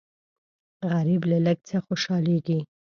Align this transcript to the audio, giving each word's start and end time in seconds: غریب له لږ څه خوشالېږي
غریب 0.91 1.21
له 1.31 1.37
لږ 1.45 1.57
څه 1.69 1.77
خوشالېږي 1.85 2.59